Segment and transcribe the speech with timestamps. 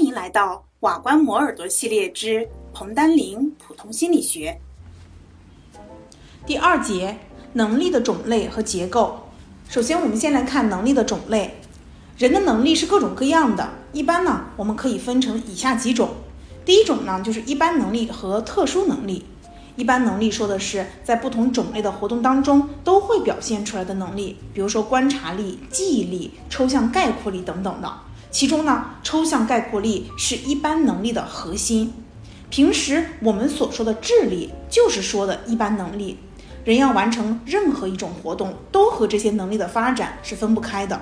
[0.00, 4.58] 欢迎来到瓦关摩耳朵系列之彭丹林普通心理学
[6.46, 7.18] 第二节
[7.52, 9.28] 能力的种类和结构。
[9.68, 11.60] 首先，我们先来看能力的种类。
[12.16, 16.08] 人的能力是各种各样的，一般呢，我们可以分成以下几种。
[16.64, 19.26] 第一种呢，就是一般能力和特殊能力。
[19.76, 27.92] 一般能力说的是在不同种类的活动当中都会表现出来的能力，比如说观察力、记忆力、抽象概括力等等的。
[28.30, 31.92] 其中呢，抽象概括力是一般能力的核心。
[32.48, 36.18] 平时我们所说的智力，就是说的一般能力。
[36.64, 41.00] 人要完成任何一种活动，都和这些能力的发展是分不开的。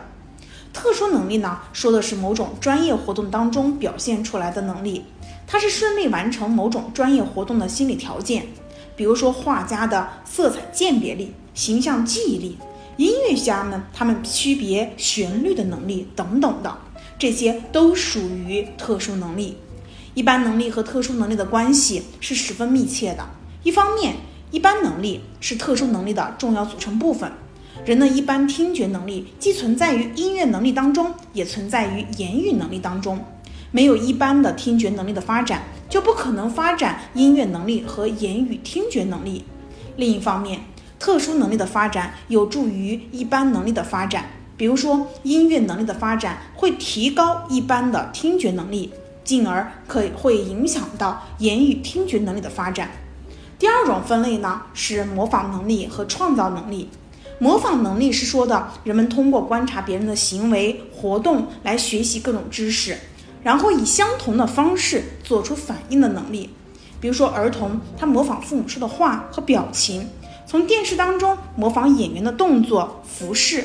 [0.72, 5.04] 特殊能力呢，说的是某种专业活动当中表现出来的能力，
[5.46, 8.46] 它是顺利完成某种专业活动的心理条件。
[8.94, 12.58] 比如说画家的色彩鉴别力、形象记忆力，
[12.96, 16.76] 音乐家们他们区别旋律的能力等等的，
[17.18, 19.56] 这些都属于特殊能力。
[20.14, 23.28] 一般能力和特殊能力的关系是十分密切的。
[23.62, 24.16] 一方面，
[24.50, 27.30] 一般能力是特殊能力的重要组成部分。
[27.84, 33.24] 人的一般听觉能力既存在于音乐能力当中，也存在于言语能力当中。
[33.70, 39.44] 没有一般的听觉能力的发展，就不可能发展音乐能力和言语听觉能力。
[39.96, 40.60] 另一方面，
[40.98, 44.24] 特殊能力的发展有助于一般能力的发展。
[44.58, 48.92] 比如说，音乐能力的发展会提高一般的听觉能力，
[49.24, 52.90] 进而可会影响到言语听觉能力的发展。
[53.58, 56.90] 第二种分类呢是模仿能力和创造能力。
[57.38, 62.98] 模仿能力是说的人们通过观察别人的行为活动来学习各种知识。
[63.44, 66.50] 然后以相同的方式做出反应的能力，
[67.00, 70.08] 比如说儿童他模仿父母说的话和表情，
[70.44, 73.64] 从电视当中模仿演员的动作、服饰，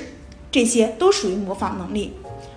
[0.54, 2.14] 这些都属于模仿能力。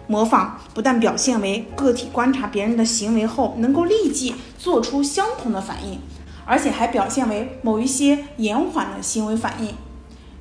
[0.07, 5.99] 模仿不但表现为个体观察别人的行为后能够立即做出相同的反应，
[6.45, 9.75] 而且还表现为某一些延缓的行为反应。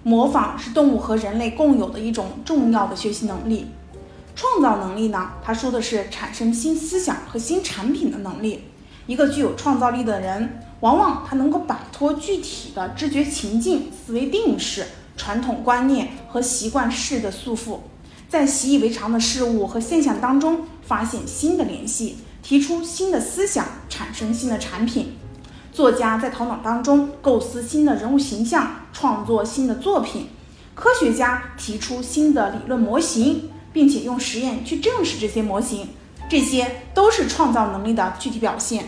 [0.04, 3.68] 模仿是动物和人类共有的一种重要的学习能力。
[4.36, 5.32] 创造能力呢？
[5.42, 8.66] 他说的是产生新思想和新产品的能力。
[9.08, 14.86] 一个具有创造力的人，往往他能够摆脱具体的知觉情境、思维定式、
[15.18, 17.80] 传统观念和习惯式的束缚，
[18.30, 25.18] 在习以为常的事物和现象当中发现新的联系，提出新的思想，产生新的产品。
[25.72, 30.28] 作家在头脑当中构思新的人物形象，创作新的作品。
[30.74, 33.50] 科学家提出新的理论模型。
[33.76, 35.90] 并且用实验去证实这些模型，
[36.30, 38.86] 这些都是创造能力的具体表现。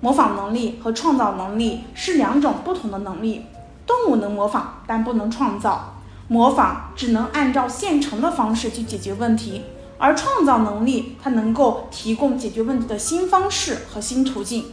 [0.00, 3.44] 模仿能力和创造能力是两种不同的能力。
[3.86, 5.94] 动物能模仿，但不能创造。
[6.26, 9.62] 模仿只能按照现成的方式去解决问题，
[9.98, 14.64] 而创造能力它能够提供解决问题的新方式和新途径。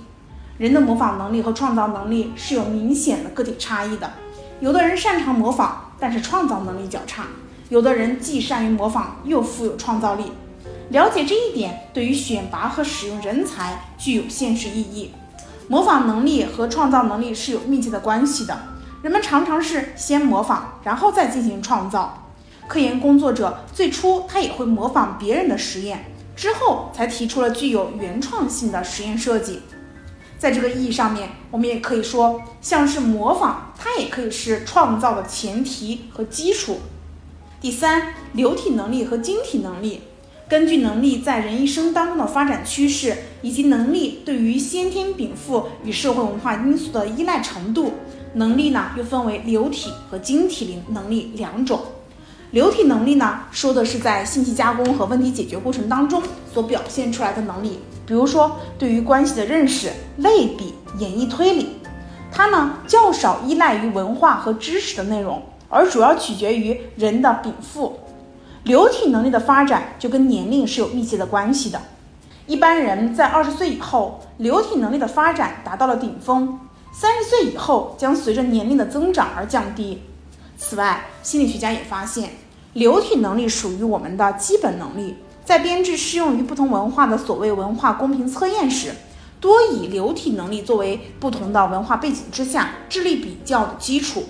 [0.58, 4.12] 人的模仿能力和创造能力是有明显的个体差异的。
[4.60, 7.26] 有的人擅长模仿，但是创造能力较差。
[7.70, 10.32] 有的人既善于模仿，又富有创造力。
[10.90, 15.12] 了解这一点，对于选拔和使用人才具有现实意义。
[15.68, 18.58] 模仿能力和创造能力是有密切的关系的。
[19.02, 22.28] 人们常常是先模仿，然后再进行创造。
[22.68, 29.62] 科研工作者最初他也会模仿别人的实验，之后才提出了具有原创性的实验设计。
[30.38, 36.78] 在这个意义上面，我们也可以说，像是模仿，它也可以是创造的前提和基础。
[37.60, 40.02] 第三，流体能力和晶体能力，
[40.48, 47.94] 根据能力在人一生当中的发展趋势，以及能力对于先天禀赋与社会文化因素的依赖程度，
[48.34, 51.81] 能力呢又分为流体和晶体灵能力两种。
[52.52, 56.22] 流体能力呢，说的是在信息加工和问题解决过程当中
[56.53, 61.78] 所表现出来的能力，比如说对于关系的认识、类比、演绎推理，
[62.31, 65.41] 它呢较少依赖于文化和知识的内容。
[65.70, 67.97] 而主要取决于人的禀赋，
[68.64, 71.81] 流体能力的发展就跟年龄是有密切的关系的。
[72.46, 76.59] 一般人在二十岁以后，流体能力的发展达到了顶峰；
[76.91, 80.02] 三十岁以后，将随着年龄的增长而降低。
[80.58, 82.32] 此外，心理学家也发现，
[82.73, 88.93] 流体能力属于我们的基本能力，在编制适用于不同文化的所谓文化公平测验时，
[89.40, 94.26] 多以流体能力作为不同的文化背景之下智力比较的基础。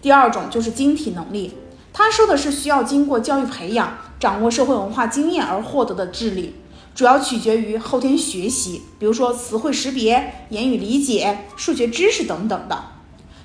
[0.00, 1.54] 第二种就是晶体能力，
[1.92, 6.54] 他说的是需要经过教育培养、掌握社会文化经验而获得的智力，
[6.98, 12.86] 主要取决于后天学习，比如说词汇识别、言语理解、数学知识等等的。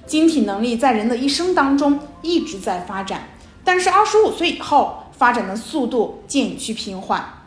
[0.07, 3.27] 晶体能力在人的一生当中一直在发展，
[3.63, 7.43] 但是二十五岁以后发展的速度渐趋平缓。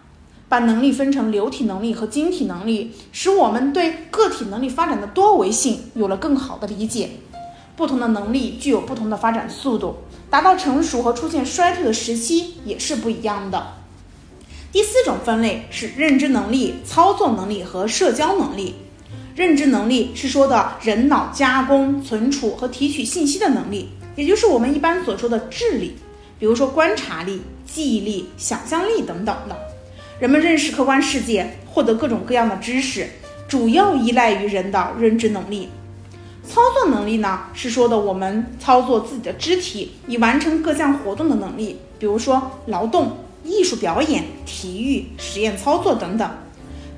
[0.48, 7.10] 把能力分成流体能力和晶体能力，使我们对个体能力发展的多维性有了更好的理解。
[7.74, 9.96] 不同的能力具有不同的发展速度，
[10.30, 13.72] 达到成熟和出现衰退的时期也是不一样的。
[14.76, 18.74] 第四种分类是认知能力、操作能力和社交能力。
[19.34, 25.96] 认知能力是说的人脑加工、存储和提取信息的能力，也就是我们一般所说的智力，
[26.38, 29.56] 比如说观察力、记忆力、想象力等等的。
[30.20, 33.08] 人们认识客观世界、获得各种各样的知识，
[33.48, 35.70] 主要依赖于人的认知能力。
[36.46, 43.16] 操作能力呢，是说的我们操作自己的肢体以完成各项活动的能力，比如说劳动、
[43.46, 46.28] 艺术表演、体育、实验操作等等。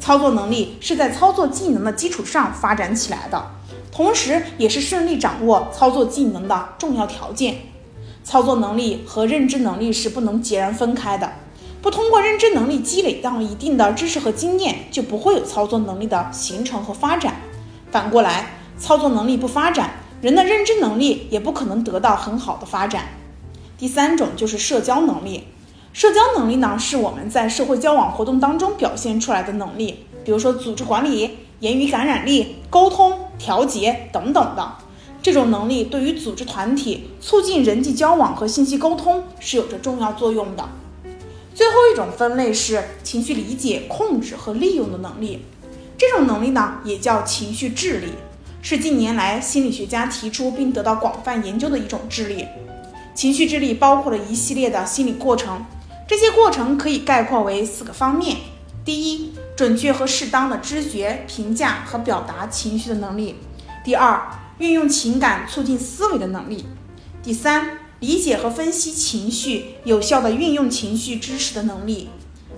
[0.00, 3.50] 操作能力是在操作技能的基础上发展起来的，
[3.90, 7.56] 同时也是顺利掌握操作技能的重要条件。
[8.22, 11.32] 操作能力和认知能力是不能截然分开的。
[11.80, 17.36] 不通过认知能力积累到一定的知识和经验，就不会有操作能力的形成和发展。
[17.90, 23.04] 反过来，操作能力不发展，人的认知能力也不可能得到很好的发展。
[23.78, 25.44] 第三种就是社交能力。
[25.92, 34.74] 社交能力呢，是我们在社会交往活动当中表现出来的能力，比如说组织管理、言语感染力、沟通、调节等等的。
[35.20, 40.68] 这种能力对于组织团体、促进人际交往和信息沟通是有着重要作用的。
[41.52, 45.42] 最后一种分类是情绪理解、控制和利用的能力。
[45.98, 48.12] 这种能力呢，也叫情绪智力，
[48.62, 52.46] 是近年来心理学家提出并得到广泛研究的一种智力。
[53.12, 55.66] 情绪智力包括了一系列的心理过程，
[56.08, 58.38] 这些过程可以概括为四个方面：
[58.82, 63.34] 第一，准确和适当的知觉、评价和表达情绪的能力；
[63.84, 64.18] 第二，
[64.56, 66.64] 运用情感促进思维的能力；
[67.22, 72.08] 第三，理解和分析情绪，有效的运用情绪知识的能力；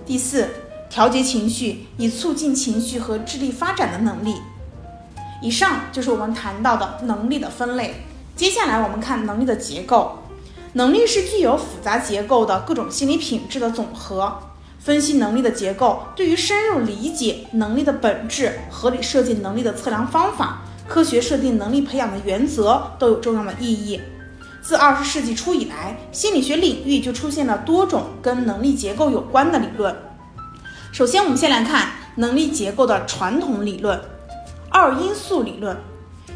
[0.05, 0.47] 第四，
[0.89, 4.35] 调节情绪，以促进情绪和智力发展的能力。
[5.41, 8.05] 以上就是我们谈到的能力的分类。
[8.33, 10.19] 接下来我们看能力的结构。
[10.73, 14.39] 能力是具有复杂结构的各种心理品质的总和。
[14.79, 24.01] 分析能力的结构，对于深入理解能力的本质、合理设计能力的测量方法、科学设定能力培养的原则都有重要的意义。
[24.59, 29.95] 自二十世纪初以来，心理学领域就出现了多种跟能力结构有关的理论。
[30.91, 34.01] 首先，我们先来看能力结构的传统理论——
[34.71, 35.77] 二因素理论。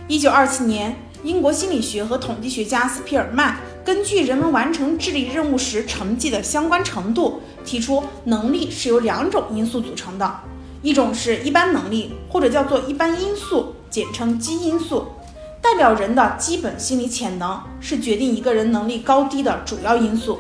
[0.08, 10.40] 一九二七年，英国心理学和统计学家斯皮尔曼根据人们完成智力任务时成绩的相关程度，提出能力是由两种因素组成的，
[10.82, 15.06] 一种是一般能力，或者叫做一般因素，简称基因素。
[15.62, 20.40] 代表人的基本心理潜能是决定一个人能力高低的主要因素。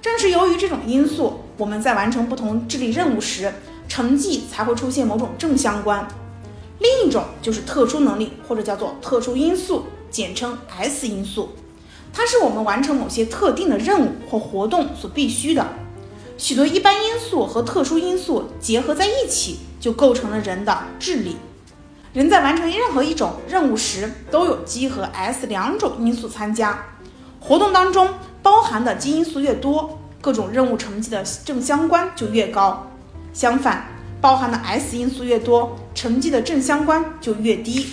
[0.00, 3.52] 正是由于这种因素，我们在完成不同智力任务时，
[3.88, 6.08] 成绩才会出现某种正相关。
[6.78, 11.50] 另一种就是特殊能力，或者叫做特殊因素，简称 S 因素。
[12.12, 15.66] 它是我们完成某些特定的任务或活动所必须的。
[16.36, 21.36] 许多一般因素和特殊因素结合在一起，就构成了人的智力。
[22.12, 26.84] 人在完成任何一种任务时，都有基和 S 两种因素参加。
[27.38, 28.08] 活动当中
[28.42, 32.90] 包含的基因素越多，各种任务成绩的正相关就越高。
[33.32, 33.86] 相反，
[34.20, 37.86] 包含的 S 因素越多，成绩的正相关就越低。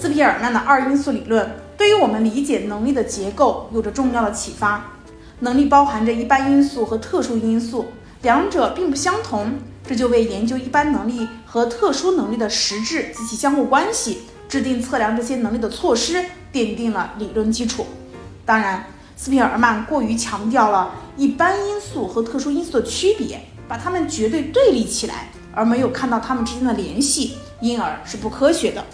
[0.00, 4.92] 斯皮尔曼的二因素理论对于我们理解能力的结构有着重要的启发。
[5.40, 7.86] 能力包含着一般因素和特殊因素，
[8.22, 9.54] 两者并不相同。
[9.84, 17.84] 这就为研究一般能力和特殊能力的实质及其相互关系，制定测量这些能力的措施，奠定了理论基础。
[18.46, 18.84] 当然，
[19.16, 28.84] 斯皮尔曼过于强调了一般因素和特殊因素的区别，把它们绝对对立起来，而没有看到它们之间的联系，因而是不科学的。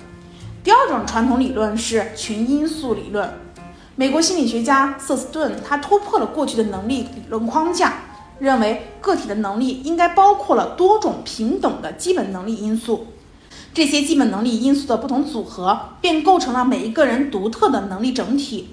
[0.64, 3.35] 第二种传统理论是群因素理论。
[3.97, 8.00] 美国心理学家瑟斯顿他突破了过去的能力理论框架。
[8.40, 13.06] 认为个体的能力应该包括了多种平等的基本能力因素，
[13.73, 18.71] 这些基本能力因素的不同组合便构成了每一个人独特的能力整体。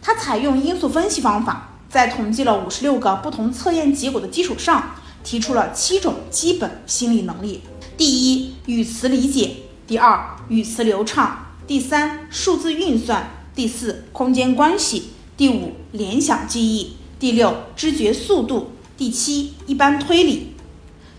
[0.00, 7.60] 他采用因素分析方法，在统计了五十六个不同测验结果的基础上，提出了七种基本心理能力：
[7.98, 13.24] 第一，语词理解；第二，语词流畅；第三，数字运算；
[13.54, 18.70] 第四，空间关系；第五，联想记忆；第六，知觉速度。
[18.96, 20.54] 第七，一般推理。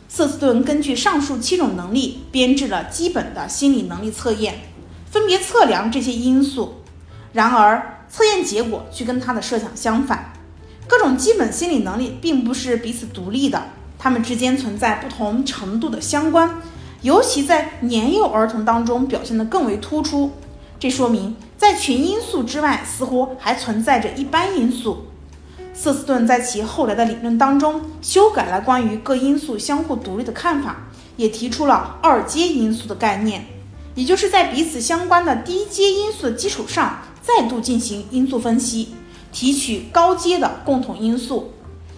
[0.07, 4.61] 瑟斯顿根据上述七种能力编制了基本的心理能力测验，
[5.11, 6.81] 分别测量这些因素。
[7.33, 10.31] 然而，测验结果却跟他的设想相反。
[10.87, 16.61] 各种基本心理能力并不是彼此独立的，它们之间存在不同程度的相关，
[17.03, 20.31] 尤其在年幼儿童当中表现得更为突出。
[20.79, 25.07] 这说明，在群因素之外，似乎还存在着一般因素。
[25.73, 33.47] 瑟斯顿在其后来的理论当中，修改了关于各因素相互独立的看法，也提出了二阶因素的概念，
[33.95, 38.95] 也就是在彼此相关的低阶因素的基础上，再度进行因素分析。
[39.33, 41.51] 提取高阶的共同因素，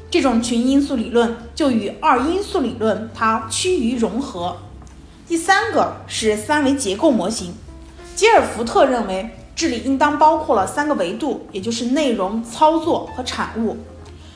[0.10, 4.56] 这种群因素理论就与二因素理论它趋于融合。
[5.28, 7.56] 第三个是三维结构模型，
[8.16, 13.76] 吉尔福特认为智力应当包括了三个维度，也就是内容、操作和产物。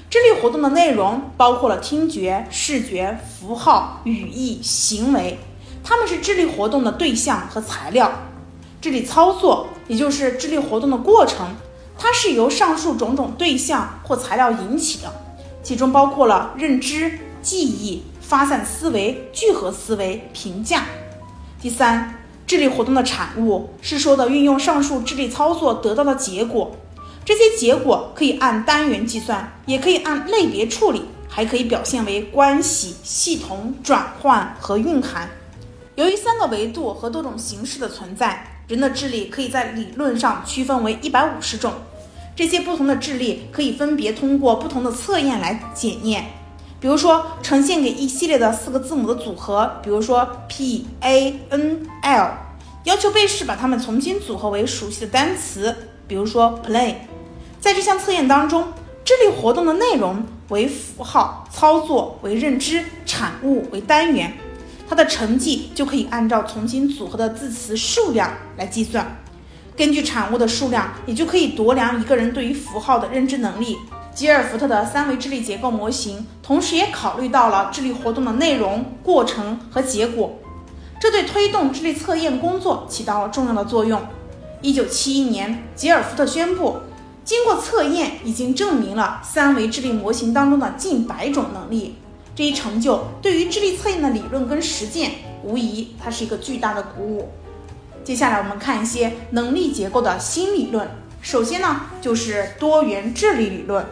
[0.09, 5.37] 智力活动的内容包括了听觉、视觉、符号、语义、行为，
[5.83, 8.11] 它们是智力活动的对象和材料。
[8.81, 11.49] 智力操作也就是智力活动的过程。
[11.99, 15.13] 它是由上述种种对象或材料引起的，
[15.61, 20.83] 其中包括了认知、记忆、发散思维、聚合思维、评价。
[21.59, 22.13] 第三，
[22.45, 26.75] 智力活动的产物是说的运用上述智力操作得到的结果，
[27.25, 35.27] 这些结果可以按单元计算，也可以按类别处理，还可以表现为关系、系统、转换和蕴含。
[35.95, 38.45] 由于三个维度和多种形式的存在。
[38.67, 41.73] 人的智力可以在理论上区分为一百五十种，
[42.35, 46.25] 这些不同的智力可以分别通过不同的测验来检验。
[46.81, 52.31] 比如说，呈现给一系列的四个字母的组合，比如说 P A N L，
[52.85, 55.75] 要求被试把它们重新组合为熟悉的单词，
[56.07, 56.95] 比如说 play。
[57.59, 58.71] 在这项测验当中，
[59.03, 64.37] 智力活动的内容为符号，操作为认知，产物为单元。
[64.87, 69.21] 它的成绩就可以按照重新组合的字词数量来计算，
[69.75, 73.75] 根据产物的数量，也就可以度量一个人对于符号的认知能力。
[74.19, 80.37] 吉尔福特的三维智力结构模型，同时也考虑到了智力活动的内容、过程和结果，
[80.99, 84.01] 这对推动智力测验工作起到了重要的作用。
[84.61, 86.79] 一九七一年，吉尔福特宣布，
[87.23, 91.95] 经过测验，已经证明了三维智力模型当中的近百种能力。
[92.35, 95.11] 这一成就对于智力测验的理论跟实践，
[95.45, 97.29] 无疑它是一个巨大的鼓舞。
[98.03, 100.85] 接下来我们看一些能力结构的新理论。
[101.21, 103.85] 首先呢，就是多元智力理论。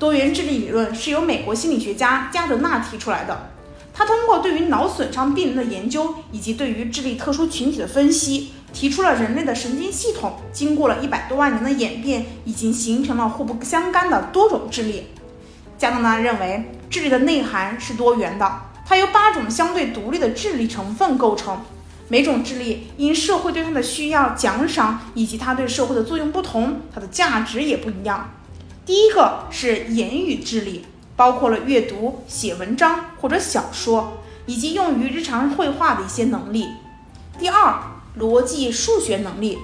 [0.00, 3.50] 多元智力理论是由美国心理学家加德纳提出来的。
[3.92, 15.08] 他通过对于脑损伤病人的研究以及对于智力特殊群体的分析，提出了人类的神经系统经过了一百多万年的演变，已经形成了互不相干的多种智力。
[15.76, 16.72] 加德纳认为。
[16.88, 21.56] 智力的内涵是多元的，它由八种相对独立的智力成分构成。
[22.08, 28.28] 每种智力因社会对它的需要、奖赏以及它对社会的作用不同，它的价值也不一样。
[28.90, 34.14] 第一个是言语智力，包括了阅读、写文章或者小说，
[34.46, 36.66] 以及用于日常绘画的一些能力。
[37.38, 37.80] 第二，
[38.18, 39.60] 逻辑数学能力，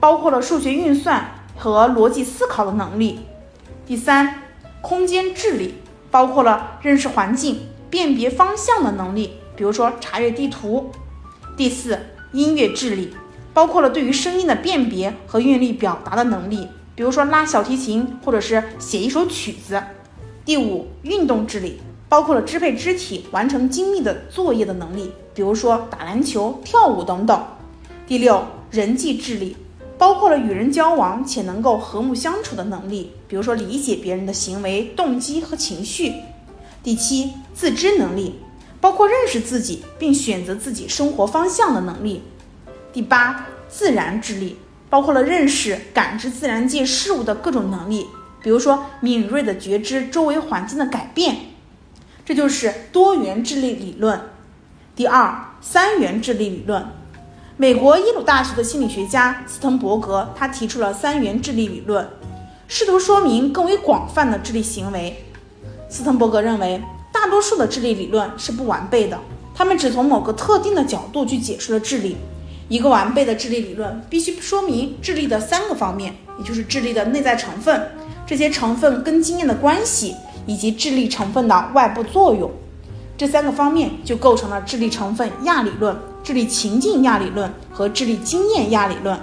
[0.00, 3.20] 包括了数学运算和逻辑思考的能力。
[3.84, 4.42] 第三，
[4.80, 5.74] 空间智力。
[6.10, 10.90] 包括了认识环境、辨别方向的能力，比如说查阅地图。
[11.58, 11.98] 第四，
[12.32, 13.14] 音乐智力，
[13.52, 19.82] 包括了对于声音的辨别和韵律表达的能力，比如说拉小提琴或者是写一首曲子。
[20.44, 27.44] 第五，运动智力，包括了支配肢体完成精密的作业的能力，比如说打篮球、跳舞等等。
[28.06, 29.56] 第六，人际智力。
[29.98, 36.14] 包括了与人交往且能够和睦相处的能力，比如说理解别人的行为、动机和情绪。
[36.82, 38.34] 第七，自知能力，
[38.80, 42.20] 包括认识自己并选择自己生活方向的能力。
[42.92, 44.56] 第八，自然智力，
[44.92, 48.08] 包括了认识、感知自然界事物的各种能力，
[48.42, 51.34] 比如说敏锐的觉知周围环境的改变。
[52.26, 54.20] 这就是多元智力理论。
[54.94, 56.84] 第二，三元智力理论。
[57.56, 62.06] 美国耶鲁大学的心理学家斯滕伯格，他提出了三元智力理论，
[62.68, 65.24] 试图说明更为广泛的智力行为。
[65.88, 69.18] 斯滕伯格认为，大多数的智力理论是不完备的，
[69.54, 72.18] 他们只从某个特定的角度去解释了智力。
[72.72, 77.90] 一个完备的智力理论必须说明智力的三个方面，也就是智力的内在成分、
[78.26, 82.50] 这些成分跟经验的关系，以及智力成分的外部作用。
[83.18, 85.94] 这三个方面就构成了智力成分亚理论。
[86.24, 89.20] 智力情境亚理论和智力经验亚理论。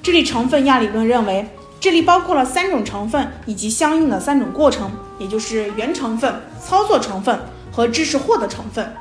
[0.00, 1.48] 智力成分亚理论认为，
[1.80, 6.32] 智力包括了三种成分以及相应的三种过程，也就是原成分、
[6.64, 7.36] 操作成分
[7.72, 8.94] 和知识获得成分。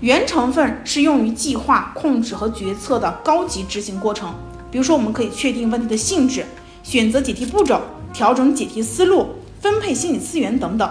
[0.00, 4.34] 原成分是用于计划、控制和决策的高级执行过程，
[4.70, 6.46] 比如说，我们可以确定问题的性质、
[6.82, 7.78] 选择解题步骤、
[8.10, 9.26] 调整解题思路、
[9.60, 10.90] 分配心理资源等等。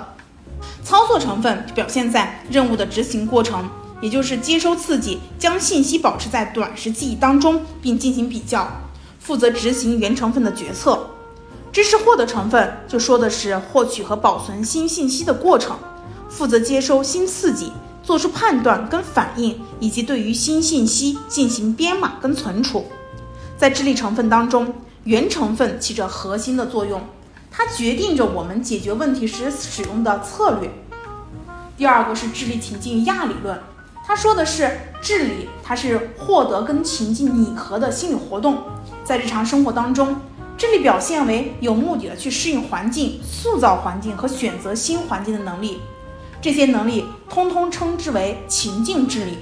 [0.83, 3.67] 操作成分表现在任务的执行过程，
[3.99, 8.67] 也就是接收刺激，将信息保持在短时记忆当中，并进行比较，
[9.19, 11.09] 负责执行原成分的决策。
[11.71, 15.77] 知识获得成分就说的是获取和保存新信息的过程，
[16.29, 17.71] 负责接收新刺激，
[18.09, 22.87] 做出判断跟反应，以及对于新信息进行编码跟存储。
[23.55, 24.73] 在智力成分当中，
[25.03, 26.99] 原成分起着核心的作用。
[27.51, 30.71] 它决定着我们解决问题时使用的策略。
[31.77, 33.61] 第二个是智力情境亚理论，
[34.03, 38.57] 它说的是智力，它是获得跟情境拟合的心理活动。
[39.03, 40.15] 在日常生活当中，
[40.57, 45.79] 智力表现为有目的的去适应环境、塑造环境和选择新环境的能力。
[46.41, 49.39] 这些能力通通称之为情境智力。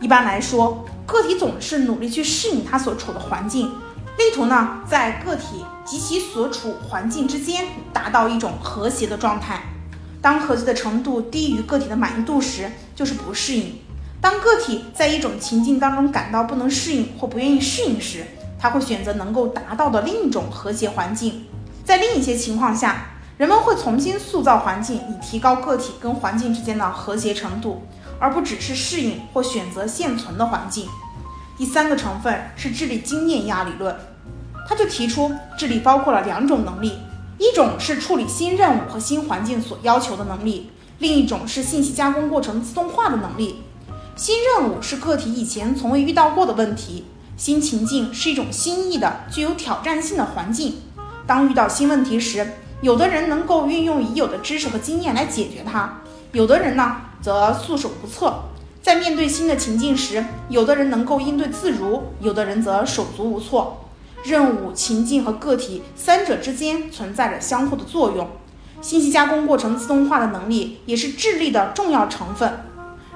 [0.00, 3.70] 一般来说，个体总是努力去适应他所处的环境。
[4.16, 9.62] 力图呢，在个体及其所处环境之间达到一种和谐的状态。
[10.22, 13.74] 当和谐的程度低于个体的满意度时，就是不适应。
[14.20, 18.26] 当个体在一种情境当中感到不能适应或不愿意适应时，
[18.58, 21.46] 他会选择能够达到的另一种和谐环境。
[21.84, 23.09] 在另一些情况下，
[23.40, 27.80] 人们会重新塑造环境，以提高个体跟环境之间的和谐程度，
[28.18, 30.86] 而不只是适应或选择现存的环境。
[31.56, 33.96] 第三个成分是智力经验压理论。
[34.68, 36.98] 他就提出，智力包括了两种能力，
[37.38, 43.62] 一种是处理新任务和新环境所要求的能力，另一种是信息加工过程自动化的能力。
[44.16, 47.06] 新任务是个体以前从未遇到过的问题，
[47.38, 50.82] 新情境是一种新意的、具有挑战性的环境。
[51.26, 52.46] 当遇到新问题时，
[52.82, 56.00] 有的人能够运用已有的知识和经验来解决它，
[56.32, 58.44] 有的人呢则束手无策。
[58.80, 63.84] 在面对新的情境时，有的人能够应对自如，有的人则手足无措。
[64.24, 68.28] 任务、情境和个体三者之间存在着相互的作用。
[68.80, 72.60] 信息加工过程自动化的能力也是智力的重要成分。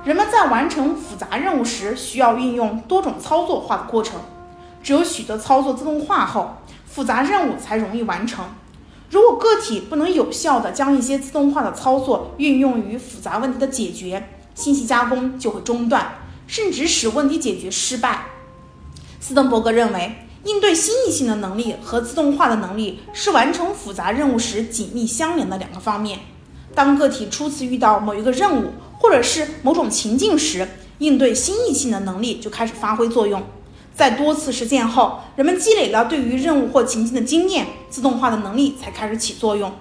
[0.05, 4.21] 人们在完成复杂任务时，需要运用多种操作化的过程。
[4.83, 8.45] 只有许多操作自动化后，复杂任务才容易完成。
[9.11, 18.27] 如果个体不能有效地将一些自动化的操作运用于复杂问题的解决，信息加工就会中断，甚至使问题解决失败。
[19.21, 20.17] 斯登伯格认为。
[20.45, 26.19] 应对新异性的能力和自动化的能力是完成复杂任务时紧密相连的两个方面。
[26.75, 33.43] 当个体初次遇到某一个任务或者是某种情境时，应对新异性的能力就开始发挥作用。
[33.95, 39.73] 在多次实践后，人们积累了对于任务或情境的经验，自动化的能力才开始起作用。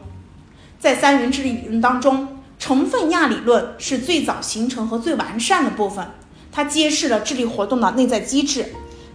[0.79, 2.27] 在三元智力理论当中，
[2.59, 6.05] 成分亚理论是最早形成和最完善的部分，
[6.51, 8.67] 它揭示了智力活动的内在机制。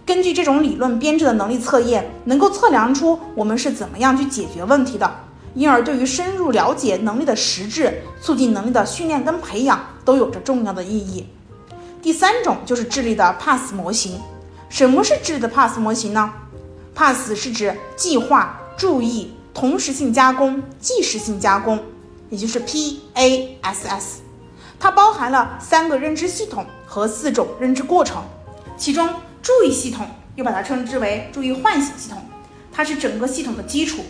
[0.05, 5.09] 根据这种理论编制的能力测验，能够测量出我们是怎么样去解决问题的，
[5.53, 11.25] 因而对于深入了解能力的实质、促进能力的训练跟培养都有着重要的意义。
[12.01, 14.19] 第三种就是智力的 PASS 模型。
[14.69, 16.31] 什么是智的 PASS 模型呢
[16.95, 21.83] ？PASS 是指计划、注意、同时性加工、即时性加工，
[22.29, 24.19] 也就是 PASS。
[24.79, 28.23] 它包含了三个认知系统和四种认知过程，
[28.77, 29.09] 其中。
[29.41, 30.05] 注意系统
[30.35, 32.21] 又把它称之为注意唤醒系统，
[32.73, 34.03] 它是整个系统的基础。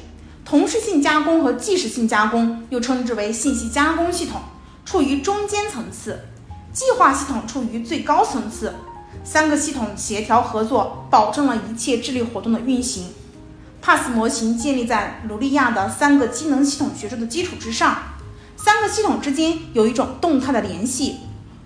[0.43, 4.41] 同时性加工和即时性加工又称之为信息加工系统，
[4.83, 6.19] 处于中间层次。
[6.73, 8.73] 计划系统处于最高层次。
[9.23, 13.07] 三个系统协调合作，保证了一切智力活动的运行。
[13.81, 17.97] PASS 模型建立在卢利亚的三个机能系统学说的基础之上，
[18.57, 21.17] 三个系统之间有一种动态的联系。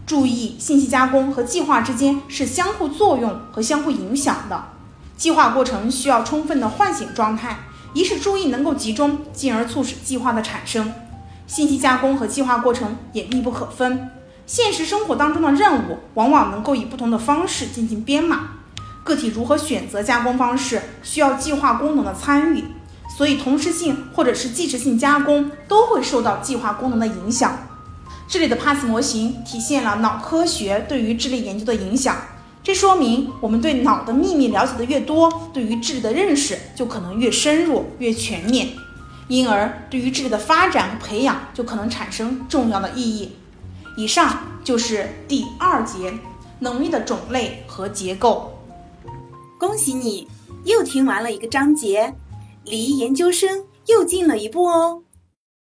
[0.06, 4.66] 注意，信息加工和计划之间是相互作用和相互影响的。
[5.16, 7.60] 计划过程需要充分的唤醒状态，
[7.94, 10.94] 以使注意能够集中，进而促使计划的产生。
[11.48, 14.10] 信息加工和计划过程也密不可分。
[14.46, 18.50] 现实生活当中的任务往往能够以不同的方式进行编码，
[19.04, 22.64] 个体如何选择加工方式，需要计划功能的参与。
[23.18, 27.58] 所以，同时性或者是即时性加工都会受到计划功能的影响。
[28.28, 32.18] 这里的 PASS 模型体现了脑科学对于智力研究的影响，
[32.64, 38.70] 这说明我们对脑的秘密了解的越多，对于智力的认识就可能越深入、越全面，
[39.28, 43.38] 因而对于智力的发展和培养就可能产生重要的意义。
[43.96, 46.14] 以上就是第二节
[46.60, 48.52] 能力的种类和结构。
[49.60, 50.28] 恭喜你
[50.66, 52.14] 又听完了一个章节，
[52.64, 55.04] 离研究生又近了一步哦。